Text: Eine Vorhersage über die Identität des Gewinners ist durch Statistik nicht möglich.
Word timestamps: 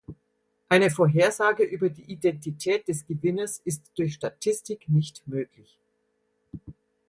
Eine 0.67 0.89
Vorhersage 0.89 1.61
über 1.61 1.91
die 1.91 2.11
Identität 2.11 2.87
des 2.87 3.05
Gewinners 3.05 3.61
ist 3.65 3.83
durch 3.95 4.15
Statistik 4.15 4.89
nicht 4.89 5.27
möglich. 5.27 5.77